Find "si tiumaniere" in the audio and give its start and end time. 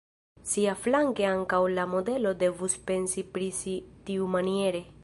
3.61-4.85